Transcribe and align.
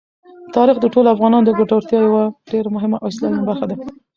تاریخ 0.55 0.77
د 0.81 0.85
ټولو 0.93 1.07
افغانانو 1.15 1.45
د 1.47 1.51
ګټورتیا 1.59 1.99
یوه 2.07 2.23
ډېره 2.51 2.69
مهمه 2.75 2.97
او 2.99 3.07
اساسي 3.11 3.39
برخه 3.49 3.65
ده. 3.69 3.75